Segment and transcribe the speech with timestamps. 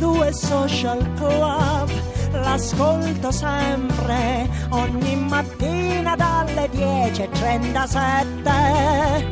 [0.00, 1.92] 2 Social Club.
[2.32, 9.26] L'ascolto sempre, ogni mattina dalle 10.37.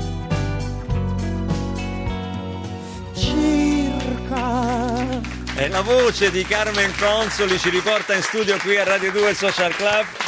[3.15, 5.21] Circa.
[5.57, 9.75] E la voce di Carmen Consoli ci riporta in studio qui a Radio 2 Social
[9.75, 10.28] Club.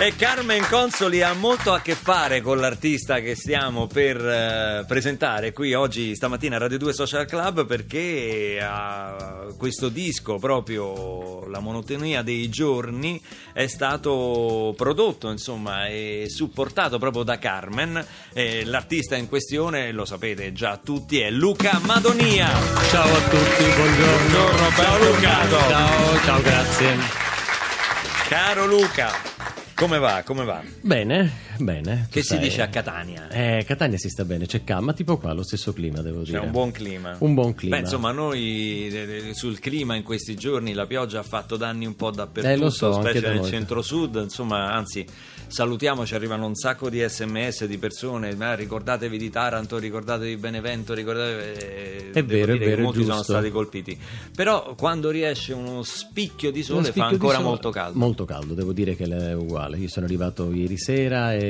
[0.00, 5.52] E Carmen Consoli ha molto a che fare con l'artista che stiamo per eh, presentare
[5.52, 12.22] qui oggi stamattina a Radio 2 Social Club perché ha questo disco proprio La monotonia
[12.22, 13.20] dei giorni
[13.52, 20.52] è stato prodotto insomma e supportato proprio da Carmen e l'artista in questione lo sapete
[20.52, 22.48] già tutti è Luca Madonia
[22.90, 24.28] Ciao a tutti, buongiorno.
[24.28, 25.48] Buongiorno, ciao Luca.
[25.48, 26.96] Ciao, ciao, grazie.
[28.28, 29.37] caro Luca
[29.78, 30.22] come va?
[30.24, 30.60] Come va?
[30.80, 32.06] Bene, bene.
[32.10, 32.38] che si sai.
[32.40, 36.00] dice a Catania Eh, Catania si sta bene, c'è calma, tipo qua, lo stesso clima,
[36.00, 36.38] devo C'è dire.
[36.38, 37.16] un buon clima.
[37.20, 37.76] Un buon clima.
[37.76, 41.86] Beh, insomma, noi eh, eh, sul clima in questi giorni la pioggia ha fatto danni
[41.86, 44.16] un po' dappertutto, Eh, lo so, specie nel centro-sud.
[44.22, 45.04] Insomma, anzi,
[45.46, 48.34] salutiamo, ci arrivano un sacco di sms di persone.
[48.34, 51.58] "Ma ricordatevi di Taranto, ricordatevi di Benevento, ricordatevi.
[51.58, 53.32] eh, È vero, è vero, è molti sono giusto.
[53.32, 53.98] stati colpiti.
[54.34, 57.98] Però quando riesce uno spicchio di sole fa spicchio di ancora sole- molto caldo.
[57.98, 59.78] Molto caldo, devo dire che è uguale.
[59.78, 61.47] Io sono arrivato ieri sera e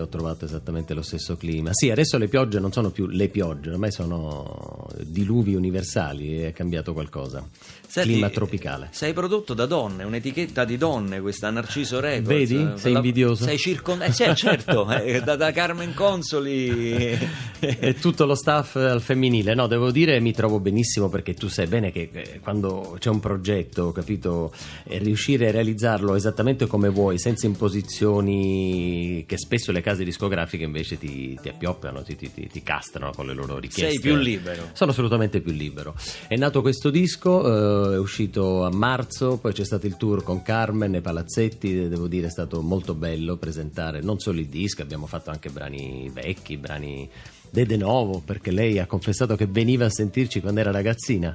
[0.00, 1.70] ho trovato esattamente lo stesso clima.
[1.72, 6.92] Sì, adesso le piogge non sono più le piogge, ormai sono diluvi universali, è cambiato
[6.92, 7.46] qualcosa.
[7.94, 8.88] Senti, clima tropicale.
[8.90, 12.26] Sei prodotto da donne, un'etichetta di donne, questa Narciso Records.
[12.26, 12.56] Vedi?
[12.74, 13.44] Eh, Sei la- invidioso?
[13.44, 17.16] Sei circondato, eh, certo, eh, da, da Carmen Consoli.
[17.60, 19.54] e tutto lo staff al femminile.
[19.54, 23.20] No, devo dire mi trovo benissimo perché tu sai bene che eh, quando c'è un
[23.20, 24.52] progetto, capito,
[24.84, 30.98] eh, riuscire a realizzarlo esattamente come vuoi, senza imposizioni che spesso le case discografiche invece
[30.98, 33.92] ti, ti appioppiano, ti, ti- ti- castrano con le loro richieste.
[33.92, 34.70] Sei più libero.
[34.72, 35.94] Sono assolutamente più libero.
[36.26, 40.94] È nato questo disco, è uscito a marzo, poi c'è stato il tour con Carmen
[40.94, 45.30] e Palazzetti, devo dire è stato molto bello presentare non solo il disco, abbiamo fatto
[45.30, 47.08] anche brani vecchi, brani
[47.50, 51.34] de De Novo, perché lei ha confessato che veniva a sentirci quando era ragazzina,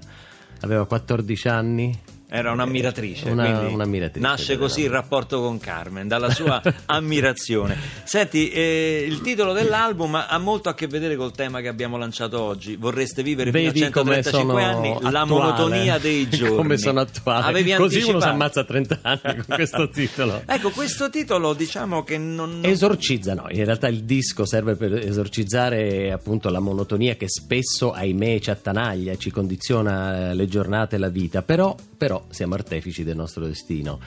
[0.61, 1.99] aveva 14 anni.
[2.31, 7.75] Era un'ammiratrice, Una- un'ammiratrice, nasce così il rapporto con Carmen, dalla sua ammirazione.
[8.03, 12.39] Senti, eh, il titolo dell'album ha molto a che vedere col tema che abbiamo lanciato
[12.39, 12.75] oggi.
[12.75, 15.25] Vorreste vivere Vedi fino a come 135 sono anni, la attuale.
[15.27, 16.55] monotonia dei giorni.
[16.69, 17.45] Come sono attuale.
[17.47, 18.31] Avevi Così uno si anticipato.
[18.31, 20.41] ammazza a 30 anni con questo titolo.
[20.45, 22.59] Ecco, questo titolo diciamo che non...
[22.61, 28.39] Esorcizza, no, in realtà il disco serve per esorcizzare appunto la monotonia che spesso, ahimè,
[28.39, 33.15] ci attanaglia, ci condiziona eh, le giornate e la vita, però, però siamo artefici del
[33.15, 33.99] nostro destino.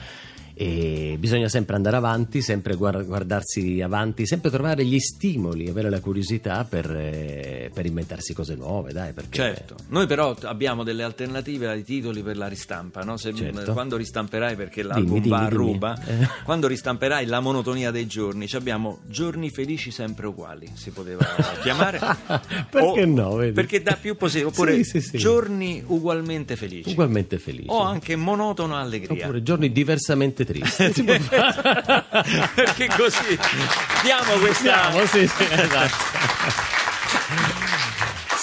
[0.55, 5.99] E bisogna sempre andare avanti, sempre guar- guardarsi avanti, sempre trovare gli stimoli, avere la
[5.99, 11.67] curiosità per, eh, per inventarsi cose nuove, dai, perché Certo, noi però abbiamo delle alternative
[11.69, 13.17] ai titoli per la ristampa, no?
[13.17, 13.73] Se- Certo.
[13.73, 15.55] quando ristamperai, perché l'album Dimmi, dimmi, va a dimmi.
[15.63, 16.27] ruba, Eh.
[16.45, 21.25] quando ristamperai la monotonia dei giorni, abbiamo giorni felici sempre uguali, si poteva
[21.63, 21.99] chiamare.
[22.69, 23.53] Perché no, vedi?
[23.53, 25.17] Perché dà più possibile, oppure Sì, sì, sì.
[25.17, 26.91] giorni ugualmente felici.
[26.91, 27.65] ugualmente felici.
[27.69, 29.23] O anche monotono allegria.
[29.25, 30.42] Oppure giorni diversamente
[30.93, 32.03] Si può fare.
[32.55, 33.37] perché così
[34.03, 36.72] diamo questa Andiamo, sì, sì, esatto.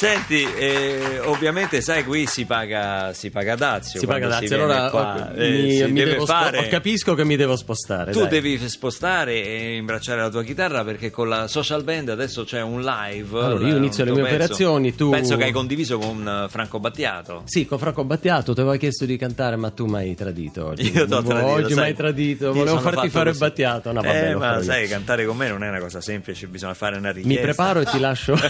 [0.00, 4.88] Senti, eh, ovviamente sai qui si paga, si paga Dazio Si paga Dazio, viene allora
[4.88, 8.10] qua, ho- eh, mi- si mi devo fare- capisco che mi devo spostare.
[8.12, 8.28] Tu dai.
[8.30, 12.80] devi spostare e imbracciare la tua chitarra perché con la social band adesso c'è un
[12.80, 13.38] live.
[13.44, 14.34] Allora, io inizio le mie pezzo.
[14.36, 17.42] operazioni, tu- Penso che hai condiviso con eh, Franco Battiato.
[17.44, 20.90] Sì, con Franco Battiato ti avevo chiesto di cantare, ma tu mi hai tradito oggi.
[20.94, 23.40] Io t'ho tradito, Oggi mi hai tradito, volevo farti fare così.
[23.40, 23.92] Battiato.
[23.92, 24.62] No, vabbè, eh, lo ma io.
[24.62, 27.38] sai, cantare con me non è una cosa semplice, bisogna fare una richiesta.
[27.38, 28.34] Mi preparo e ti lascio.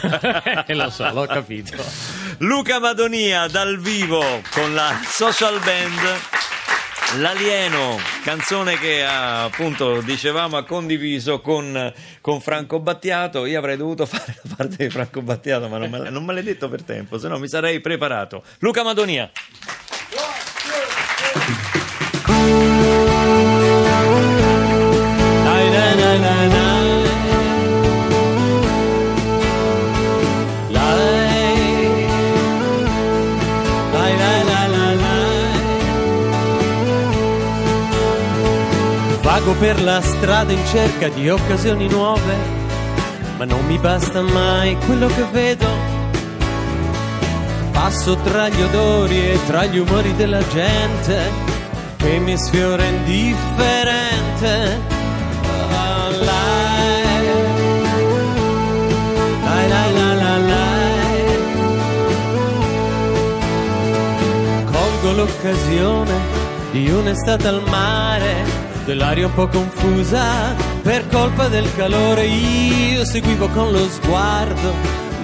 [0.71, 1.39] Eh, lo so, l'ho capito.
[2.39, 6.39] Luca Madonia dal vivo con la social band.
[7.19, 13.47] L'alieno, canzone che appunto dicevamo ha condiviso con, con Franco Battiato.
[13.47, 16.83] Io avrei dovuto fare la parte di Franco Battiato, ma non me l'hai detto per
[16.83, 18.45] tempo, se no mi sarei preparato.
[18.61, 19.29] Luca Madonia.
[39.51, 42.37] Vago per la strada in cerca di occasioni nuove,
[43.37, 45.67] ma non mi basta mai quello che vedo.
[47.73, 51.31] Passo tra gli odori e tra gli umori della gente
[51.97, 54.79] che mi sfiora indifferente.
[64.71, 66.13] Colgo l'occasione
[66.71, 72.27] di un'estate al mare, dell'aria un po' confusa per colpa del calore.
[72.27, 74.73] Io seguivo con lo sguardo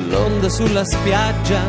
[0.09, 1.61] l'onda sulla spiaggia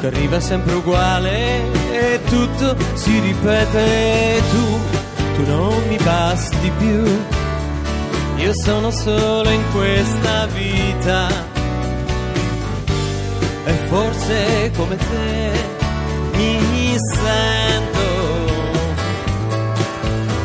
[0.00, 1.62] che arriva sempre uguale
[1.92, 4.42] e tutto si ripete.
[4.50, 4.78] Tu,
[5.36, 7.04] tu non mi basti più.
[8.36, 11.28] Io sono solo in questa vita
[13.64, 15.50] e forse come te
[16.34, 18.04] mi sento.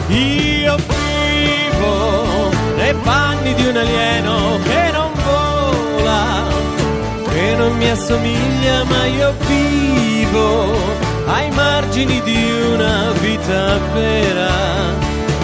[0.08, 6.44] Io vivo nei panni di un alieno che non vola,
[7.30, 10.74] che non mi assomiglia, ma io vivo
[11.28, 14.50] ai margini di una vita vera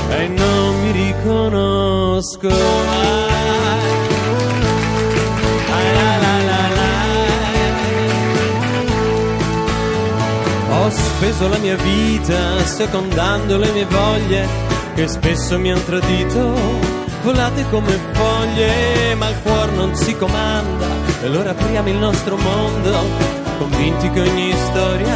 [0.09, 2.49] e non mi riconosco.
[10.69, 14.66] Ho speso la mia vita secondando le mie voglie
[14.97, 16.55] che spesso mi hanno tradito.
[17.21, 20.87] Volate come foglie, ma il cuore non si comanda.
[21.21, 22.91] E allora apriamo il nostro mondo,
[23.59, 25.15] convinti che ogni storia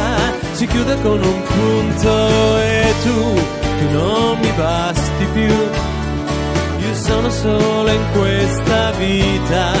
[0.52, 2.58] si chiuda con un punto.
[2.58, 5.52] E tu, tu non mi basti più.
[6.86, 9.72] Io sono solo in questa vita.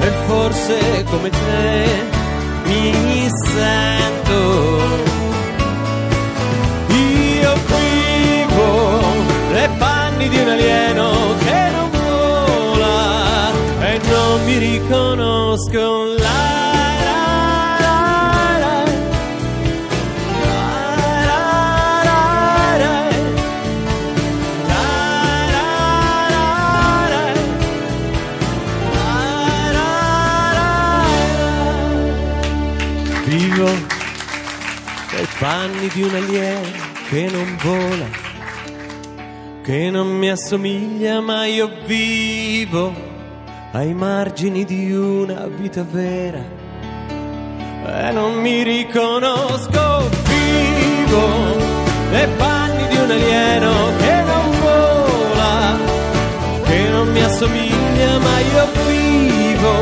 [0.00, 2.02] E forse come te
[2.64, 5.19] mi sento.
[10.20, 13.50] Panni di un alieno che non vola
[13.80, 16.04] e non mi riconosco.
[16.18, 16.38] La.
[33.24, 33.70] Vivo
[35.12, 36.68] nei panni di un alieno
[37.08, 38.29] che non vola,
[39.70, 42.92] che non mi assomiglia, ma io vivo
[43.70, 46.42] ai margini di una vita vera
[47.86, 50.10] e non mi riconosco.
[50.26, 51.24] Vivo
[52.10, 55.78] nei panni di un alieno che non vola,
[56.64, 59.74] che non mi assomiglia, ma io vivo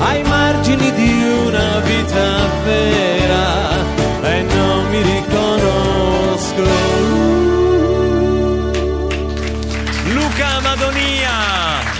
[0.00, 1.12] ai margini di
[1.46, 3.70] una vita vera
[4.20, 5.37] e non mi riconosco.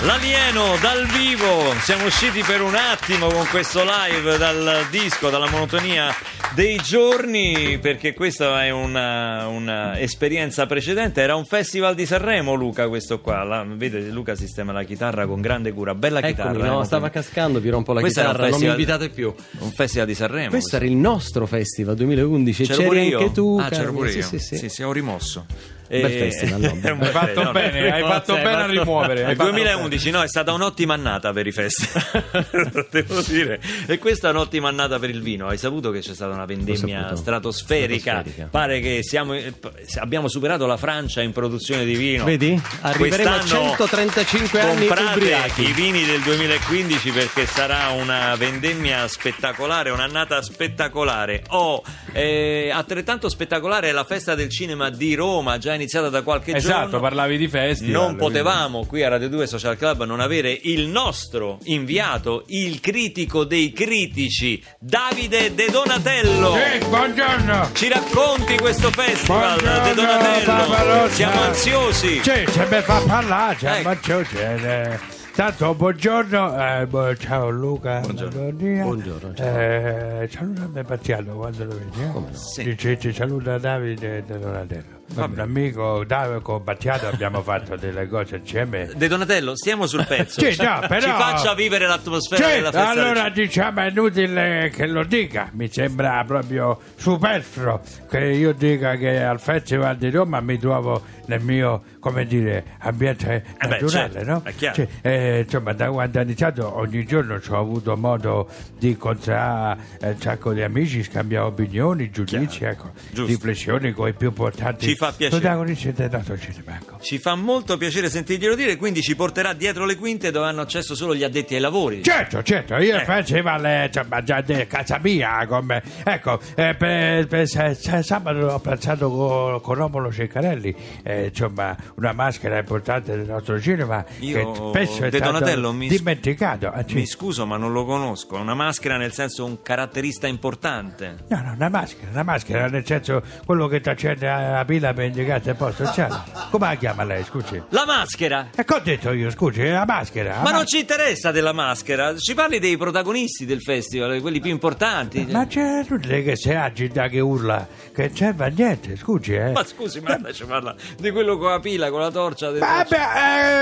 [0.04, 1.72] L'alieno dal vivo.
[1.80, 6.14] Siamo usciti per un attimo con questo live dal disco, dalla monotonia
[6.54, 11.20] dei giorni, perché questa è una, una esperienza precedente.
[11.20, 13.42] Era un festival di Sanremo, Luca, questo qua.
[13.44, 15.94] La- vede, Luca sistema la chitarra con grande cura.
[15.94, 16.50] Bella chitarra.
[16.50, 18.98] Eccomi, no, eh, stava cascando, vi rompo la Questo era un chitarra, non mi festival-
[19.00, 19.34] invitate più.
[19.64, 20.50] Un festival di Sanremo.
[20.50, 23.58] Questo era il nostro festival 2011 e C'ero c'eri anche tu.
[23.60, 24.22] Ah, c'ero pure io.
[24.22, 24.68] Sì, sì, sì.
[24.68, 25.46] sì, ho rimosso.
[26.00, 26.74] Bel festival, no?
[26.74, 29.24] Bel Hai fatto no, bene, hai no, fatto sì, bene hai a fatto- rimuovere.
[29.24, 33.60] hai fatto 2011 no, è stata un'ottima annata per i festival, devo dire.
[33.86, 35.48] E questa è un'ottima annata per il vino.
[35.48, 38.20] Hai saputo che c'è stata una vendemmia stratosferica?
[38.20, 38.48] Stratosferica.
[38.50, 39.52] Pare che siamo, eh,
[39.96, 42.24] abbiamo superato la Francia in produzione di vino.
[42.24, 42.60] Vedi?
[42.82, 45.62] Arriveremo a Quest'anno 135 anni comprate ubriachi.
[45.68, 51.42] i vini del 2015 perché sarà una vendemmia spettacolare, un'annata spettacolare.
[51.48, 56.54] Oh, eh, altrettanto spettacolare è la festa del cinema di Roma, già iniziata da qualche
[56.54, 57.00] Esatto, giorno.
[57.00, 57.92] parlavi di festival.
[58.02, 63.44] Non potevamo qui a Radio 2 Social Club non avere il nostro inviato, il critico
[63.44, 66.54] dei critici, Davide De Donatello.
[66.54, 67.70] Sì, buongiorno.
[67.72, 70.46] Ci racconti questo festival, Buongiorno, De Donatello?
[70.68, 71.14] Barbarossa.
[71.14, 72.20] Siamo ansiosi.
[72.22, 73.58] Sì, se mi fa parlare, Ecco.
[73.60, 74.36] siamo ansiosi.
[74.36, 78.00] eh, Tanto buongiorno, eh, bu- ciao Luca.
[78.00, 78.50] Buongiorno.
[78.50, 82.02] Buongiorno, Eh, salutami Pazziano quando lo vedi.
[82.02, 82.34] Eh?
[82.36, 82.64] Sì.
[82.64, 84.97] Dice, ci saluta Davide De Donatello.
[85.14, 88.90] Va Un amico Davide con Pazziano abbiamo fatto delle cose insieme.
[88.94, 90.40] De Donatello, stiamo sul pezzo.
[90.44, 92.92] Sì, Ci- no, però- Ci faccia vivere l'atmosfera Sì, della festa.
[92.94, 98.96] del allora diciamo è inutile che lo dica, mi sembra proprio superfluo che io dica
[98.96, 104.12] che al Festival di Roma mi trovo nel mio, come dire, ambiente Eh beh, naturale,
[104.12, 104.40] certo, no?
[104.44, 104.74] è chiaro.
[104.76, 108.48] Sì, eh, insomma, da quando ho iniziato ogni giorno ci ho avuto modo
[108.78, 113.26] di incontrare eh, un sacco di amici, scambiare opinioni, giudizi, ecco, giusto.
[113.26, 115.40] riflessioni con i più importanti Ci fa piacere.
[115.40, 116.76] protagonisti del nostro cinema.
[116.76, 116.98] Ecco.
[117.00, 120.94] Ci fa molto piacere sentirglielo dire, quindi ci porterà dietro le quinte dove hanno accesso
[120.94, 122.02] solo gli addetti ai lavori.
[122.02, 123.04] Certo, certo, io Eh.
[123.04, 128.58] facevo le, insomma, già di casa mia, come, ecco, eh, per, per- se- sabato ho
[128.58, 130.74] pensato con, con Romolo Ceccarelli,
[131.04, 135.88] eh, insomma, una maschera importante del nostro cinema Io, che spesso è De Donatello, mi-
[135.88, 136.68] dimenticato.
[136.68, 136.94] Ah, sì.
[136.94, 138.36] Mi scuso, ma non lo conosco.
[138.36, 141.24] Una maschera nel senso un caratterista importante.
[141.28, 145.04] No, no, una maschera, una maschera, nel senso quello che ti accende la pila per
[145.06, 146.14] indicare il posto sociale.
[146.50, 147.60] Come la chiama lei, scusi?
[147.70, 148.48] La maschera!
[148.54, 150.36] E che ho detto io, scusi, la maschera.
[150.36, 154.50] la Ma non ci interessa della maschera, ci parli dei protagonisti del festival, quelli più
[154.50, 155.26] importanti.
[155.30, 159.52] Ma c'è inutile che si agita, che urla, che non serve a niente, scusi, eh.
[159.52, 162.50] Ma scusi, ma ci parla di quello con la pila, con la torcia.
[162.50, 163.14] del- Ma abbia,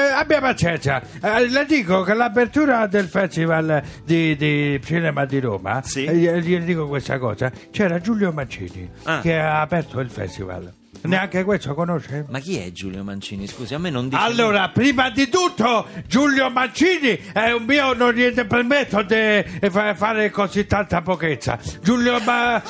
[0.08, 5.82] eh, abbia pazienza, Eh, le dico che l'apertura del Festival di, di Cinema di Roma,
[5.82, 6.04] Sì.
[6.04, 9.20] eh, gli gli dico questa cosa, c'era Giulio Mancini Ah.
[9.20, 10.72] che ha aperto il festival.
[11.02, 12.24] Neanche questo conosce?
[12.28, 13.46] Ma chi è Giulio Mancini?
[13.46, 14.20] Scusi, a me non dice.
[14.20, 20.30] Allora, prima di tutto, Giulio Mancini è un mio, non gli permetto di fa- fare
[20.30, 21.58] così tanta pochezza.
[21.82, 22.62] Giulio Ma...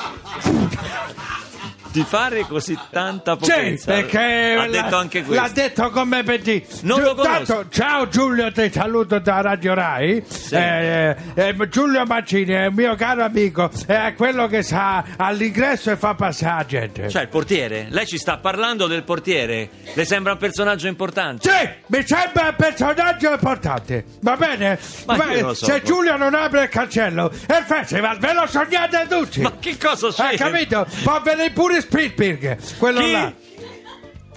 [1.97, 3.91] Di fare così tanta Sì, potenza.
[3.91, 5.41] perché ha la- detto anche questo.
[5.43, 6.63] L'ha detto come per dire.
[6.81, 7.53] Non lo conosco.
[7.55, 10.23] Tanto, ciao Giulio, ti saluto da Radio Rai.
[10.51, 15.97] Eh, eh, Giulio Mancini è un mio caro amico, è quello che sta all'ingresso e
[15.97, 17.09] fa passare la gente.
[17.09, 17.87] Cioè, il portiere?
[17.89, 19.67] Lei ci sta parlando del portiere?
[19.95, 21.49] Le sembra un personaggio importante?
[21.49, 24.77] Sì, mi sembra un personaggio importante, va bene?
[25.07, 25.81] Ma lo so, se.
[25.83, 29.41] Giulio non apre il cancello, è il festival, ve lo sognate tutti.
[29.41, 30.23] Ma che cosa c'è?
[30.25, 30.85] Hai capito?
[31.01, 33.11] Può venire pure Spielberg, quello Chi?
[33.11, 33.33] là.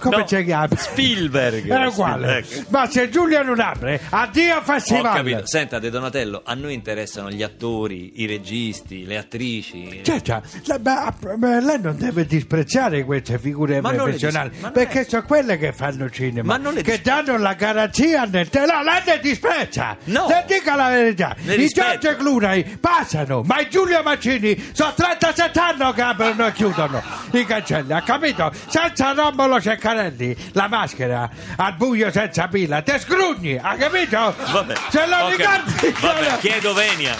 [0.01, 0.67] Come No, si chiama?
[0.75, 1.67] Spielberg.
[1.71, 2.43] È uguale.
[2.43, 2.69] Spielberg.
[2.71, 5.15] Ma se Giulio non apre, addio Ho festival.
[5.15, 5.45] capito.
[5.45, 10.01] Senta, De Donatello, a noi interessano gli attori, i registi, le attrici.
[10.03, 15.05] Certo, la- ma- ma lei non deve disprezzare queste figure Ma professionali dis- perché è-
[15.07, 19.19] sono quelle che fanno cinema, che dis- danno la garanzia nel te- No, lei le
[19.21, 19.97] disprezza!
[20.05, 20.27] No.
[20.27, 21.35] Le dica la verità!
[21.43, 21.97] Le I rispetto.
[21.99, 27.45] Giorgio Clunai passano, ma i Giulio Mancini sono 37 anni che aprono e chiudono i
[27.45, 28.51] cancelli, ha capito?
[28.67, 29.59] Senza Romolo
[29.91, 34.33] Ceccarelli, la maschera al buio senza pila, te scrugni, ha capito?
[34.51, 34.73] Vabbè.
[34.89, 35.93] Se lo ho ricordi?
[35.99, 37.15] Vabbè, chiedo venia.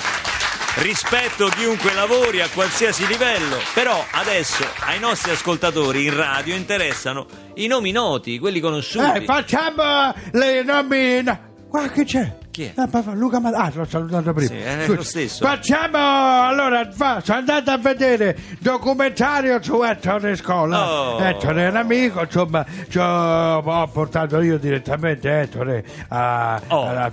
[0.75, 7.25] Rispetto chiunque lavori a qualsiasi livello, però adesso ai nostri ascoltatori in radio interessano
[7.56, 9.18] i nomi noti, quelli conosciuti.
[9.20, 11.24] Eh, facciamo le nomi.
[11.24, 11.40] no.
[11.68, 12.40] Guarda che c'è.
[12.51, 12.74] Chi è?
[12.75, 14.50] Ah, pa- pa- Luca Mad- Ah, l'ho salutato prima.
[14.50, 15.46] Sì, è lo stesso.
[15.46, 15.98] Facciamo.
[15.98, 20.91] Allora, sono andato a vedere documentario su Ettore Scola.
[20.91, 21.20] Oh.
[21.20, 22.65] Ettore è un amico, insomma,
[22.96, 26.88] ho, portato io direttamente Ettore a, Oh.
[26.88, 27.12] a, a-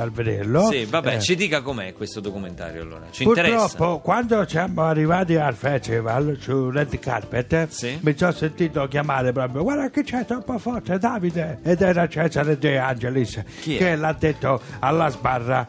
[0.00, 0.68] a vederlo.
[0.70, 1.20] Sì, vabbè, Eh.
[1.20, 3.06] ci dica com'è questo documentario allora.
[3.10, 3.66] Ci interessa.
[3.68, 7.98] Purtroppo, quando siamo arrivati al festival su Red Carpet, Sì.
[8.02, 11.58] mi sono sentito chiamare proprio: Guarda che c'è troppo forte, Davide!
[11.64, 15.66] Ed era Cesare De Angelis che l'ha detto alla sbarra.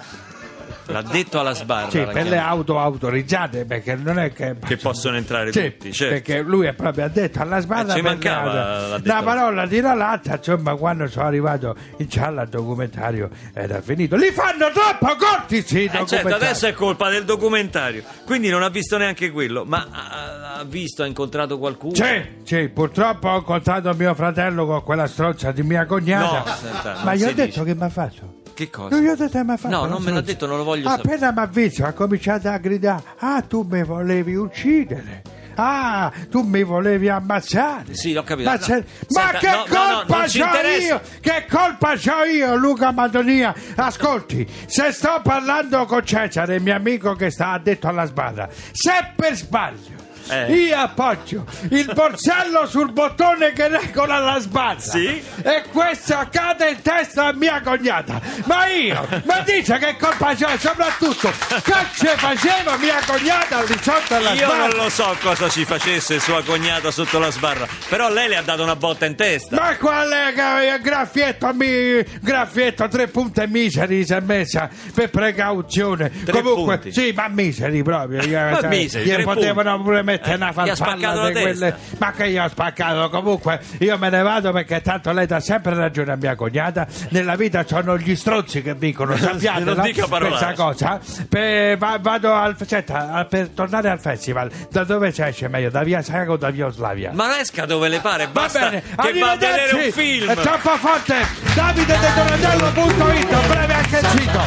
[0.86, 1.90] L'ha detto alla sbarra.
[1.92, 2.48] Sì, per le chiama.
[2.48, 4.56] auto autorizzate, perché non è che.
[4.64, 6.14] Che possono entrare Sì, tutti, certo.
[6.16, 9.66] perché lui è proprio addetto alla sbarra Eh, ci mancava, le detto la la- parola
[9.68, 15.16] di Ralazza insomma quando sono arrivato in sala al documentario era finito li fanno troppo
[15.16, 18.02] corti sì, Eh, certo, adesso è colpa del documentario.
[18.26, 19.66] Quindi non ha visto neanche quello.
[19.66, 21.94] Ma ha, ha visto, ha incontrato qualcuno?
[21.94, 26.44] Sì, sì, purtroppo ho incontrato mio fratello con quella strozza di mia cognata.
[26.46, 27.64] No, senta, ma gli ho detto dice.
[27.64, 28.38] che mi ha fatto.
[28.60, 28.94] Che cosa?
[28.94, 29.70] Non gli ho detto fatto.
[29.70, 31.14] No, non me l'ha detto, non lo voglio sapere.
[31.14, 35.22] Appena mi ha visto ha cominciato a gridare: Ah, tu mi volevi uccidere.
[35.56, 37.94] Ah, tu mi volevi ammazzare.
[37.94, 38.50] Sì, l'ho capito.
[38.50, 40.94] Ma, No, senta, ma che no, no, no, colpa c'ho interessa.
[40.94, 41.02] io?
[41.22, 43.56] Che colpa c'ho io, Luca Madonia?
[43.76, 49.38] Ascolti, se sto parlando con Cesare, mio amico che sta addetto alla sbarra, se per
[49.38, 49.99] sbaglio.
[50.28, 50.52] Eh.
[50.54, 55.24] Io appoggio il borsello sul bottone che regola la sbarra Sì?
[55.44, 58.20] e questo accade in testa a mia cognata.
[58.46, 60.58] Ma io, ma dice che colpa c'è?
[60.58, 61.30] Soprattutto,
[61.64, 64.68] che ci faceva mia cognata lì sotto alla Io sbarra?
[64.68, 68.42] non lo so cosa ci facesse sua cognata sotto la sbarra, però lei le ha
[68.42, 69.56] dato una botta in testa.
[69.56, 75.10] Ma qual è che il graffietto, mi, graffietto tre punti miseri si è messa per
[75.10, 76.12] precauzione.
[76.26, 76.92] Tre Comunque, punti?
[76.92, 78.22] sì, ma miseri proprio.
[78.24, 79.84] Io, Ma miseri, gli potevano punti.
[79.84, 81.76] pure mettere Eh, una farfalla la di quelle.
[81.98, 83.10] Ma che io ho spaccato?
[83.10, 86.88] Comunque, io me ne vado perché tanto lei dà sempre ragione a mia cognata.
[87.10, 89.84] Nella vita sono gli stronzi che vincono, sappiate Non no?
[89.84, 91.00] dica questa cosa.
[91.28, 95.70] Per- va- vado al, senta, per tornare al festival, da dove si esce meglio?
[95.70, 97.12] Da via Sago o da via Oslavia?
[97.14, 100.30] Ma esca dove le pare, Va basta bene, che va a vedere un film.
[100.30, 101.16] È troppo forte.
[101.56, 104.40] Davide De Donatello.it, breve anche il sito.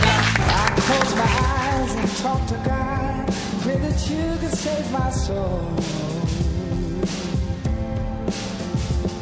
[4.63, 5.75] save my soul.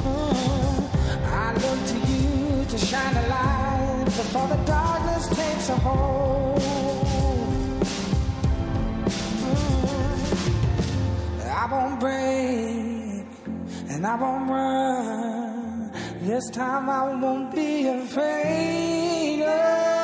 [0.04, 0.90] Oh,
[1.42, 6.60] I look to you to shine a light before the darkness takes a hold.
[9.48, 9.86] Oh,
[11.62, 13.24] I won't break
[13.92, 15.90] and I won't run.
[16.20, 19.42] This time I won't be afraid.
[19.42, 19.99] Oh.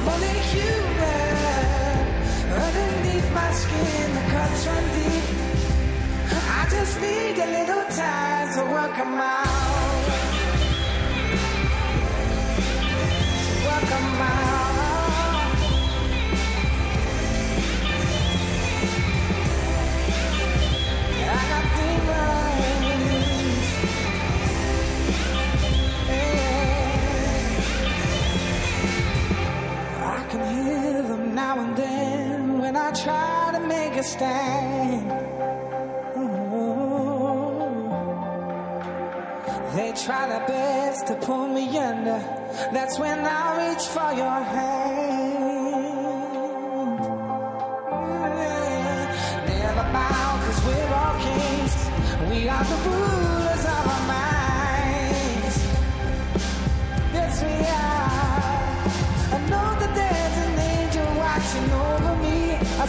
[0.00, 1.96] I'm only human.
[2.66, 5.26] Underneath my skin, the cuts run deep.
[6.60, 10.04] I just need a little time to work 'em out.
[13.44, 14.57] To work 'em out.
[32.88, 35.12] I try to make a stand.
[36.16, 37.68] Ooh.
[39.76, 42.18] They try their best to pull me under.
[42.72, 45.44] That's when I reach for your hand.
[49.48, 51.76] Never bow, cause we're all kings.
[52.30, 53.07] We are the rulers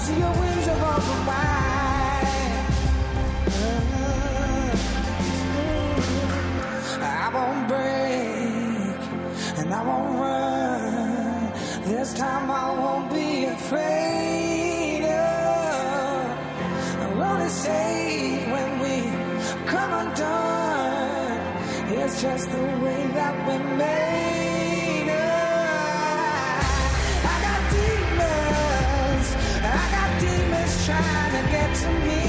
[0.05, 2.29] see your wings are open wide.
[7.01, 8.99] I won't break
[9.59, 11.51] and I won't run.
[11.89, 15.03] This time I won't be afraid.
[17.15, 18.95] We're only safe when we
[19.71, 21.41] come undone.
[21.99, 24.38] It's just the way that we made.
[30.89, 32.23] Trying to get to me,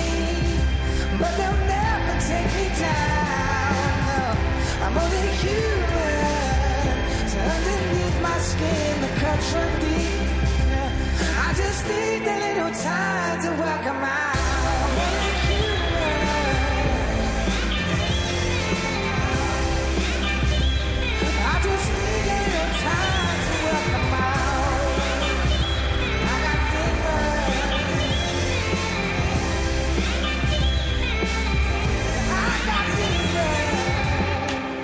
[1.21, 3.73] but they'll never take me down.
[4.09, 4.23] No,
[4.85, 6.95] I'm only human.
[7.33, 10.29] So underneath my skin, the cuts run deep.
[11.47, 13.51] I just need a little time to
[13.93, 14.30] 'em out.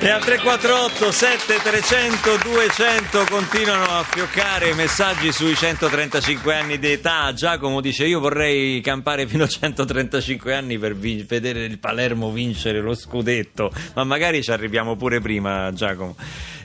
[0.07, 7.33] E al 348 7300 200 continuano a fioccare i messaggi sui 135 anni di età.
[7.33, 12.81] Giacomo dice: Io vorrei campare fino a 135 anni per vi- vedere il Palermo vincere
[12.81, 16.15] lo scudetto, ma magari ci arriviamo pure prima, Giacomo.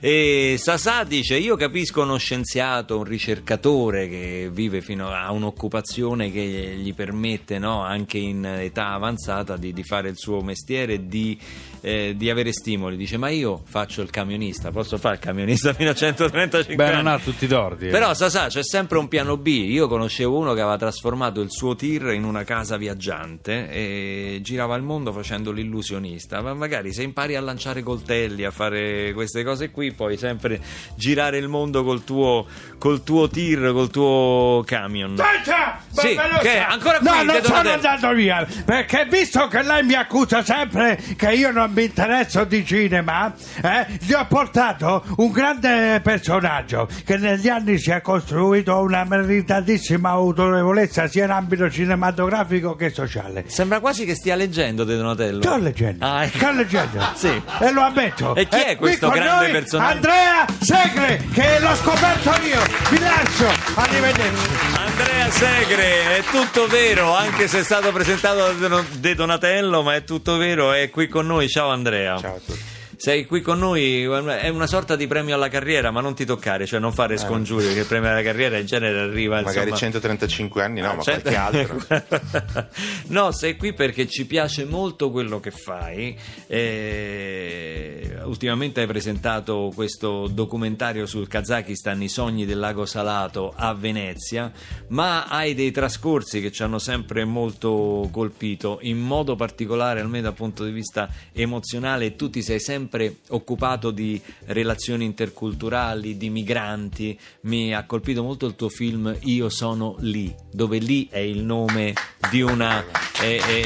[0.04, 6.42] E Sasà dice: Io capisco uno scienziato, un ricercatore che vive fino a un'occupazione che
[6.42, 11.38] gli permette, no, anche in età avanzata, di, di fare il suo mestiere e di,
[11.82, 12.98] eh, di avere stimoli.
[12.98, 16.96] Dice: Ma io faccio il camionista, posso fare il camionista fino a 135 Beh, anni?
[16.96, 17.86] non ha tutti i torti.
[17.86, 17.92] eh.
[17.92, 19.46] Però Sasà c'è sempre un piano B.
[19.50, 24.76] Io conoscevo uno che aveva trasformato il suo tir in una casa viaggiante e girava
[24.78, 26.42] il mondo facendo l'illusionista.
[26.42, 30.60] Ma magari se impari a lanciare coltelli, a fare queste cose qui, puoi sempre
[30.96, 32.46] girare il mondo col tuo,
[32.78, 35.16] col tuo tir, col tuo camion.
[35.18, 36.66] Senta, Sì, che è?
[36.68, 41.32] Ancora qui, No, non sono andato via, perché visto che lei mi accusa sempre che
[41.34, 47.48] io non mi interesso di cinema, eh, gli ho portato un grande personaggio che negli
[47.50, 53.44] anni si è costruito una meritatissima autorevolezza sia in ambito cinematografico che sociale.
[53.48, 55.42] Sembra quasi che stia leggendo De Donatello.
[55.42, 56.38] Sto leggendo, Ah, ecco.
[56.38, 57.00] sto leggendo.
[57.22, 57.42] Sì.
[57.60, 58.36] E lo ammetto.
[58.36, 59.81] E chi è qui questo grande personaggio?
[59.82, 62.62] Andrea Segre, che l'ho scoperto io.
[62.92, 63.48] Vi lascio.
[63.74, 64.48] Arrivederci.
[64.76, 70.04] Andrea Segre, è tutto vero, anche se è stato presentato da De Donatello, ma è
[70.04, 71.50] tutto vero, è qui con noi.
[71.50, 72.20] Ciao Andrea.
[72.20, 72.71] Ciao a tutti.
[73.02, 76.68] Sei qui con noi, è una sorta di premio alla carriera, ma non ti toccare,
[76.68, 79.76] cioè non fare scongiuri, perché il premio alla carriera in genere arriva Magari insomma...
[79.76, 82.68] 135 anni, no, ma Cioè- qualche altro.
[83.10, 86.16] no, sei qui perché ci piace molto quello che fai.
[86.46, 94.52] Eh, ultimamente hai presentato questo documentario sul Kazakistan, I sogni del lago salato a Venezia,
[94.90, 100.36] ma hai dei trascorsi che ci hanno sempre molto colpito, in modo particolare, almeno dal
[100.36, 102.90] punto di vista emozionale, tu ti sei sempre
[103.30, 107.18] occupato di relazioni interculturali, di migranti.
[107.42, 111.94] Mi ha colpito molto il tuo film Io sono lì, dove lì è il nome
[112.30, 112.84] di una
[113.22, 113.66] eh, eh,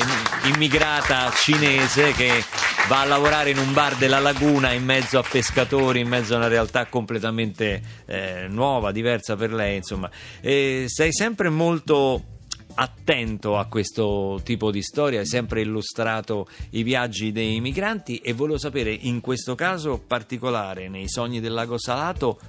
[0.54, 2.44] immigrata cinese che
[2.88, 6.38] va a lavorare in un bar della laguna in mezzo a pescatori, in mezzo a
[6.38, 10.10] una realtà completamente eh, nuova, diversa per lei, insomma.
[10.42, 12.35] E sei sempre molto
[12.76, 18.58] attento a questo tipo di storia, hai sempre illustrato i viaggi dei migranti e volevo
[18.58, 22.40] sapere in questo caso particolare, nei sogni del lago Salato,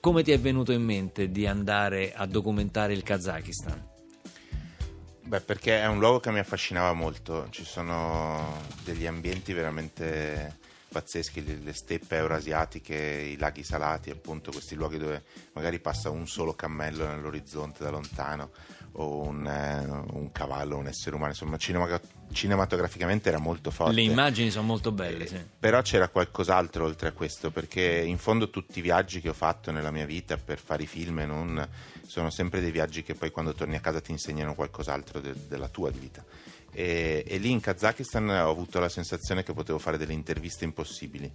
[0.00, 3.92] come ti è venuto in mente di andare a documentare il Kazakistan?
[5.26, 10.58] Beh, perché è un luogo che mi affascinava molto, ci sono degli ambienti veramente
[10.94, 16.54] pazzeschi, le, steppe euroasiatiche, i laghi salati, appunto questi luoghi dove magari passa un solo
[16.54, 18.50] cammello nell'orizzonte da lontano
[18.96, 22.00] o un, eh, un cavallo, un essere umano, insomma cinema-
[22.32, 23.94] cinematograficamente era molto forte.
[23.94, 25.38] Le immagini sono molto belle, sì.
[25.58, 29.70] Però c'era qualcos'altro oltre a questo, perché in fondo tutti i viaggi che ho fatto
[29.70, 31.68] nella mia vita per fare i film e non,
[32.06, 35.68] sono sempre dei viaggi che poi quando torni a casa ti insegnano qualcos'altro de- della
[35.68, 36.24] tua vita.
[36.70, 41.30] E, e lì in Kazakistan ho avuto la sensazione che potevo fare delle interviste impossibili,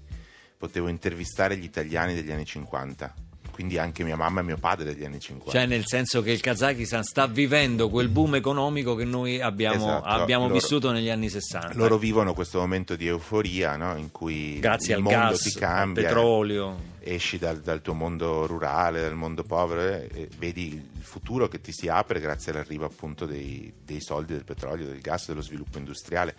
[0.57, 3.27] potevo intervistare gli italiani degli anni 50
[3.59, 5.51] quindi anche mia mamma e mio padre degli anni 50.
[5.51, 10.05] Cioè nel senso che il Kazakistan sta vivendo quel boom economico che noi abbiamo, Esatto,
[10.05, 11.73] abbiamo loro- vissuto negli anni 60.
[11.73, 13.97] Loro vivono questo momento di euforia no?
[13.97, 16.77] in cui Grazie il al mondo gas, ti al cambia, petrolio.
[17.01, 21.59] esci dal, dal tuo mondo rurale, dal mondo povero e e vedi il futuro che
[21.59, 25.77] ti si apre grazie all'arrivo appunto dei, dei soldi del petrolio, del gas, dello sviluppo
[25.79, 26.33] industriale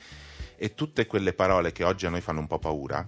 [0.57, 3.07] e tutte quelle parole che oggi a noi fanno un po' paura,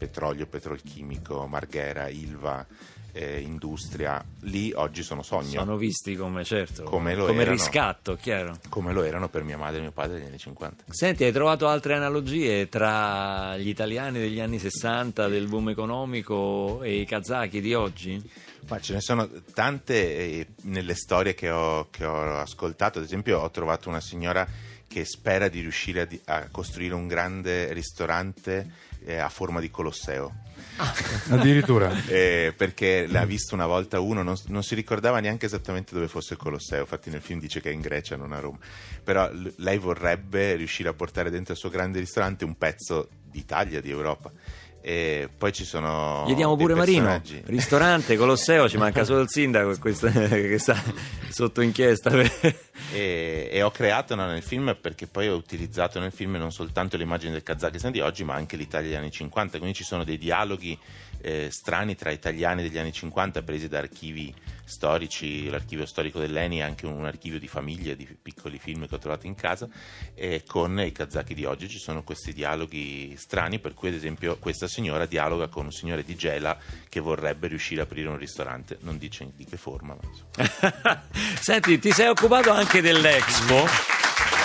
[0.00, 2.66] petrolio, petrolchimico, Marghera, Ilva,
[3.12, 5.58] eh, industria, lì oggi sono sogno.
[5.60, 7.54] Sono visti come, certo, Come lo come erano.
[7.56, 8.56] riscatto, chiaro.
[8.70, 10.84] come lo erano per mia madre e mio padre negli anni 50.
[10.88, 17.00] Senti, hai trovato altre analogie tra gli italiani degli anni 60 del boom economico e
[17.00, 18.30] i kazaki di oggi?
[18.68, 23.00] Ma ce ne sono tante nelle storie che ho, che ho ascoltato.
[23.00, 24.46] Ad esempio, ho trovato una signora
[24.88, 30.34] che spera di riuscire a, a costruire un grande ristorante eh, a forma di Colosseo.
[31.30, 31.88] Addirittura.
[32.10, 36.34] Eh, perché l'ha visto una volta uno, non, non si ricordava neanche esattamente dove fosse
[36.34, 38.58] il Colosseo, infatti nel film dice che è in Grecia, non a Roma,
[39.04, 43.80] però l- lei vorrebbe riuscire a portare dentro il suo grande ristorante un pezzo d'Italia,
[43.80, 44.30] di Europa.
[44.82, 49.76] E poi ci sono Gli diamo pure Marino, ristorante, Colosseo, ci manca solo il sindaco
[49.78, 50.74] questo- che sta
[51.28, 52.10] sotto inchiesta.
[52.92, 56.96] e, e ho creato no, nel film perché poi ho utilizzato nel film non soltanto
[56.96, 60.02] le immagini del Kazakistan di oggi ma anche l'Italia degli anni 50 quindi ci sono
[60.02, 60.78] dei dialoghi
[61.22, 64.34] eh, strani tra italiani degli anni 50 presi da archivi
[64.70, 68.98] storici l'archivio storico dell'ENI è anche un archivio di famiglie di piccoli film che ho
[68.98, 69.68] trovato in casa
[70.14, 71.68] e con i kazaki di oggi.
[71.68, 76.04] Ci sono questi dialoghi strani per cui ad esempio questa signora dialoga con un signore
[76.04, 76.56] di Gela
[76.88, 78.78] che vorrebbe riuscire a aprire un ristorante.
[78.82, 81.02] Non dice di che forma ma.
[81.40, 83.66] Senti, ti sei occupato anche dell'Expo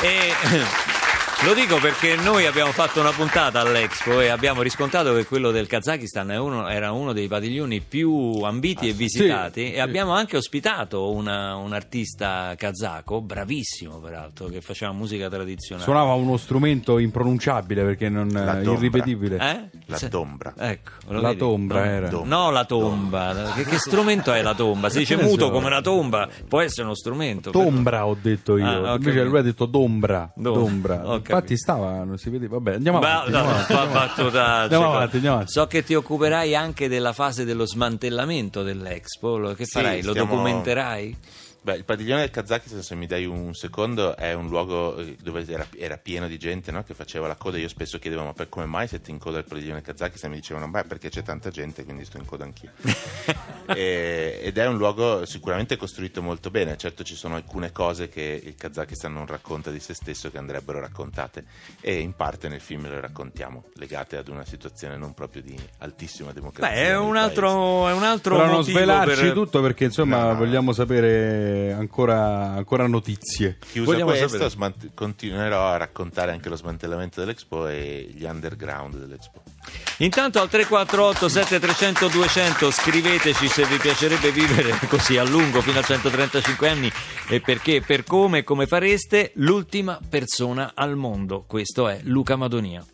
[0.01, 1.04] e
[1.45, 5.67] lo dico perché noi abbiamo fatto una puntata all'Expo e abbiamo riscontrato che quello del
[5.67, 11.55] Kazakistan era uno dei padiglioni più ambiti e visitati Sì, e abbiamo anche ospitato una-
[11.55, 15.83] un artista kazako, bravissimo peraltro, che faceva musica tradizionale.
[15.85, 18.71] Suonava uno strumento impronunciabile perché non La dombra.
[18.73, 19.35] irripetibile.
[19.37, 19.69] Eh?
[19.85, 20.53] La dombra.
[20.57, 21.37] Ecco, La vedi?
[21.37, 22.09] tombra era.
[22.23, 23.51] No, la tomba.
[23.55, 24.89] Che, che strumento è la tomba?
[24.89, 25.51] Si dice muto so.
[25.51, 27.51] come una tomba, può essere uno strumento.
[27.51, 30.31] però- Tombra ho detto io, Ah, ho invece lui ha detto dombra.
[30.35, 31.01] Dom- dombra.
[31.07, 32.55] ho Infatti stava, non si vedeva.
[32.55, 33.31] Vabbè, andiamo Ba- avanti.
[33.31, 34.21] no, andiamo avanti, andiamo avanti.
[34.21, 35.51] Andiamo avanti, andiamo avanti.
[35.51, 39.37] So che ti occuperai anche della fase dello smantellamento dell'Expo.
[39.37, 40.01] Lo- Che Sì, farai?
[40.03, 41.17] Lo stiamo- documenterai?
[41.65, 45.43] Beh, il padiglione del Kazakistan, se mi dai un secondo, è un luogo eh, dove
[45.47, 46.83] era, era pieno di gente no?
[46.83, 47.57] che faceva la coda.
[47.57, 50.29] Io spesso chiedevo, ma per come mai siete in coda al padiglione del Kazakistan?
[50.29, 52.69] Mi dicevano, beh, perché c'è tanta gente, quindi sto in coda anch'io.
[53.67, 56.77] E- ed è un luogo sicuramente costruito molto bene.
[56.77, 60.79] Certo, ci sono alcune cose che il Kazakistan non racconta di se stesso che andrebbero
[60.79, 61.45] raccontate,
[61.81, 66.31] e in parte nel film le raccontiamo, legate ad una situazione non proprio di altissima
[66.31, 66.75] democrazia.
[66.75, 67.25] Beh, è un paese.
[67.25, 69.33] altro, è un altro Però non motivo svelarci per...
[69.33, 70.35] tutto perché insomma No, no.
[70.35, 73.57] vogliamo sapere ancora, ancora notizie.
[73.59, 79.43] Chiuso Vogliamo questo, smant- continuerò a raccontare anche lo smantellamento dell'Expo e gli underground dell'Expo.
[79.99, 85.83] Intanto al 348 7300 200 scriveteci se vi piacerebbe vivere così a lungo fino a
[85.83, 86.91] 135 anni
[87.29, 91.45] e perché, per come e come fareste l'ultima persona al mondo.
[91.47, 92.85] Questo è Luca Madonia.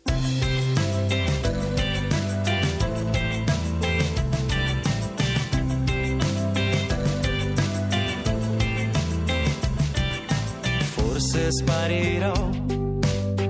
[11.52, 12.32] sparirò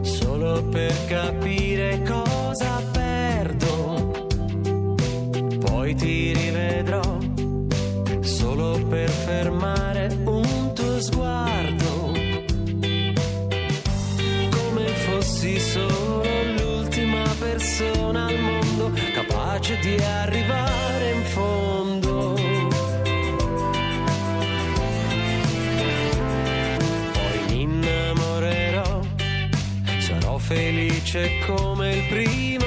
[0.01, 4.27] solo per capire cosa perdo.
[5.61, 7.19] Poi ti rivedrò
[8.21, 12.13] solo per fermare un tuo sguardo.
[14.51, 16.25] Come fossi solo
[16.59, 20.72] l'ultima persona al mondo capace di arrivare.
[31.13, 32.62] felice come il primo.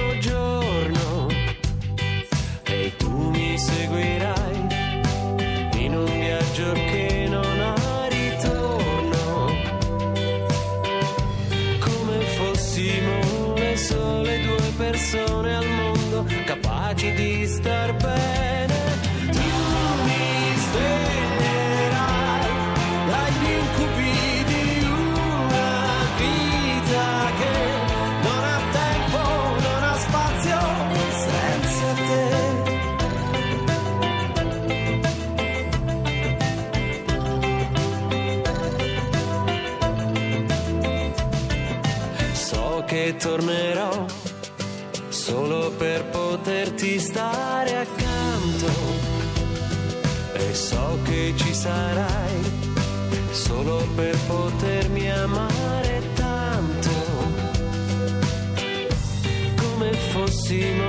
[54.28, 56.90] potermi amare tanto
[59.56, 60.85] come fossimo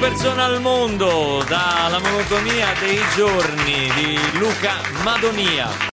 [0.00, 5.88] persona al mondo dalla monotonia dei giorni di Luca Madonia.